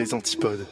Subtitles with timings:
[0.00, 0.66] les antipodes.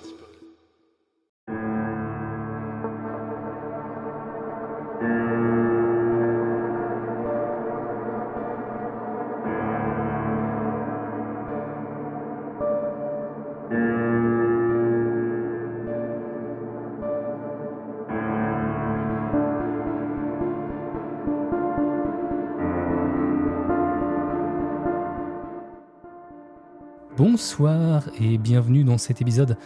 [27.18, 29.56] Bonsoir et bienvenue dans cet épisode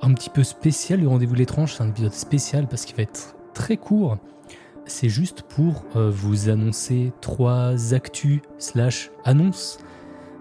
[0.00, 1.74] un petit peu spécial du Rendez-vous de l'étrange.
[1.74, 4.16] C'est un épisode spécial parce qu'il va être très court.
[4.86, 9.76] C'est juste pour euh, vous annoncer trois actus slash annonces.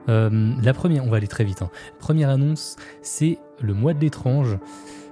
[0.07, 1.61] Euh, la première, on va aller très vite.
[1.61, 1.69] hein.
[1.99, 4.57] Première annonce, c'est le mois de l'étrange.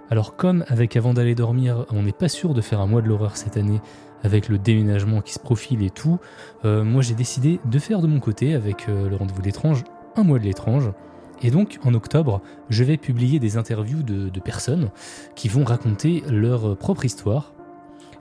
[0.09, 3.09] Alors comme avec Avant d'aller dormir, on n'est pas sûr de faire un mois de
[3.09, 3.81] l'horreur cette année
[4.23, 6.20] avec le déménagement qui se profile et tout,
[6.64, 9.84] euh, moi j'ai décidé de faire de mon côté avec le Rendez-vous de l'étrange
[10.16, 10.89] un mois de l'étrange.
[11.42, 14.92] Et donc, en octobre, je vais publier des interviews de, personnes
[15.36, 17.53] qui vont raconter leur euh, propre histoire.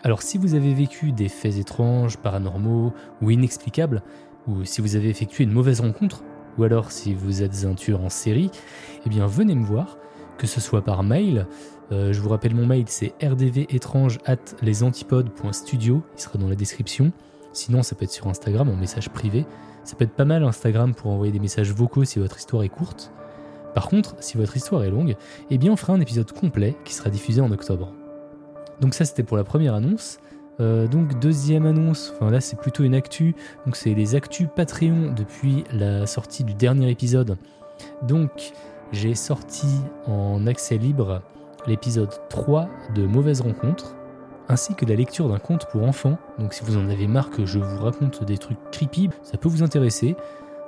[0.03, 4.03] Alors, si vous avez vécu des faits étranges, paranormaux ou inexplicables,
[4.49, 6.25] ou si vous avez effectué une mauvaise rencontre,
[6.59, 8.51] ou alors si vous êtes un tueur en série,
[9.07, 9.99] eh bien, venez me voir,
[10.39, 11.47] que ce soit par mail.
[11.93, 17.13] euh, je vous rappelle mon mail, c'est rdvétrange at lesantipodes.studio, il sera dans la description.
[17.53, 19.47] Sinon, ça peut être sur Instagram en message privé.
[19.85, 22.69] Ça peut être pas mal Instagram pour envoyer des messages vocaux si votre histoire est
[22.69, 23.13] courte.
[23.75, 25.17] Par contre, si votre histoire est longue,
[25.51, 27.93] eh bien on fera un épisode complet qui sera diffusé en octobre.
[28.81, 30.19] Donc ça c'était pour la première annonce.
[30.61, 35.15] Euh, donc deuxième annonce, enfin là c'est plutôt une actu, donc c'est les actus Patreon
[35.17, 37.39] depuis la sortie du dernier épisode.
[38.03, 38.53] Donc
[38.93, 39.67] j'ai sorti
[40.07, 41.23] en accès libre
[41.67, 43.97] l'épisode 3 de Mauvaise Rencontre,
[44.49, 46.19] ainsi que la lecture d'un conte pour enfants.
[46.39, 49.49] Donc si vous en avez marre que je vous raconte des trucs creepy, ça peut
[49.49, 50.17] vous intéresser.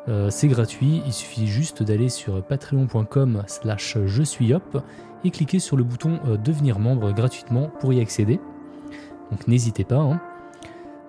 [0.09, 4.83] Euh, c'est gratuit, il suffit juste d'aller sur patreon.com slash je suis hop
[5.25, 8.41] et cliquer sur le bouton euh, devenir membre gratuitement pour y accéder.
[9.31, 9.97] Donc n'hésitez pas.
[9.97, 10.21] hein.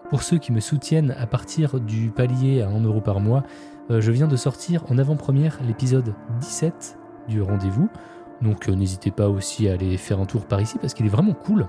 [0.09, 3.43] Pour ceux qui me soutiennent à partir du palier à 1€ par mois,
[3.91, 6.97] euh, je viens de sortir en avant-première l'épisode 17
[7.27, 7.89] du rendez-vous.
[8.41, 11.33] Donc n'hésitez pas aussi à aller faire un tour par ici parce qu'il est vraiment
[11.33, 11.67] cool.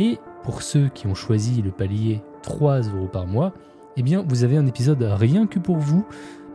[0.00, 3.52] Et pour ceux qui ont choisi le palier 3 euros par mois,
[3.96, 6.06] eh vous avez un épisode rien que pour vous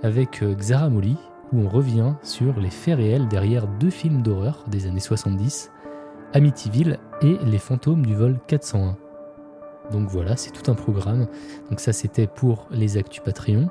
[0.02, 1.16] avec euh, Xara Molly
[1.54, 5.72] où on revient sur les faits réels derrière deux films d'horreur des années 70,
[6.34, 8.98] Amityville et Les fantômes du vol 401.
[9.92, 11.28] Donc voilà, c'est tout un programme.
[11.70, 13.68] Donc ça c'était pour les actus Patreon.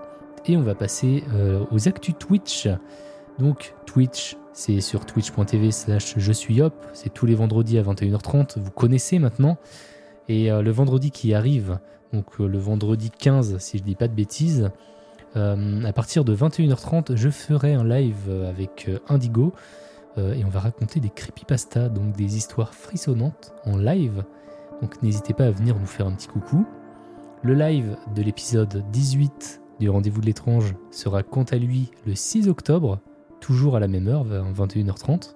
[0.46, 2.68] Et on va passer euh, aux actus Twitch.
[3.38, 6.74] Donc Twitch, c'est sur twitch.tv slash je suis hop.
[6.92, 8.58] C'est tous les vendredis à 21h30.
[8.58, 9.58] Vous connaissez maintenant.
[10.28, 11.78] Et euh, le vendredi qui arrive,
[12.12, 14.70] donc euh, le vendredi 15 si je dis pas de bêtises,
[15.36, 19.52] euh, à partir de 21h30, je ferai un live avec Indigo.
[20.16, 24.24] et on va raconter des creepypastas, donc des histoires frissonnantes en live.
[24.80, 26.64] Donc n'hésitez pas à venir nous faire un petit coucou.
[27.42, 32.48] Le live de l'épisode 18 du Rendez-vous de l'étrange sera quant à lui le 6
[32.48, 33.00] octobre,
[33.44, 35.34] toujours à la même heure, vers 21h30.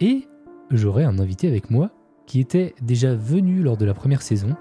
[0.00, 0.28] Et
[0.70, 1.90] j'aurai un invité avec moi
[2.26, 4.54] qui était déjà venu lors de la première saison.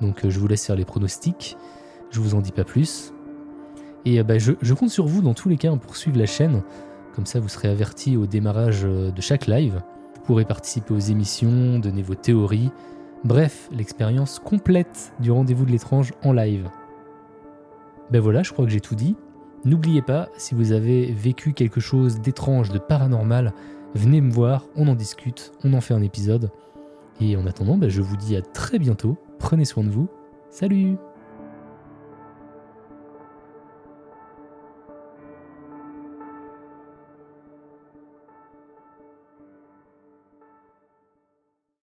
[0.00, 1.56] Donc euh, je vous laisse faire les pronostics,
[2.10, 3.14] je vous en dis pas plus.
[4.04, 6.26] Et euh, bah, je, je compte sur vous dans tous les cas pour suivre la
[6.26, 6.64] chaîne,
[7.14, 9.80] comme ça vous serez averti au démarrage euh, de chaque live.
[10.16, 12.72] Vous pourrez participer aux émissions, donner vos théories,
[13.22, 16.68] bref, l'expérience complète du rendez-vous de l'étrange en live.
[18.10, 19.14] Ben voilà, je crois que j'ai tout dit.
[19.64, 23.54] N'oubliez pas, si vous avez vécu quelque chose d'étrange, de paranormal,
[23.94, 26.50] venez me voir, on en discute, on en fait un épisode.
[27.20, 30.08] Et en attendant, ben, je vous dis à très bientôt, prenez soin de vous,
[30.50, 30.96] salut